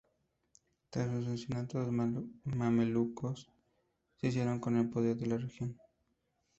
[0.89, 1.91] Tras su asesinato los
[2.43, 3.47] mamelucos
[4.15, 5.77] se hicieron con el poder en la región.